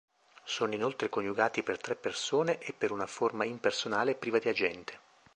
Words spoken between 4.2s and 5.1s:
di agente.